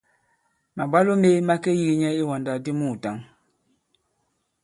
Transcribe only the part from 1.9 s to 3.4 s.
nyɛ i iwàndak di muùtǎŋ.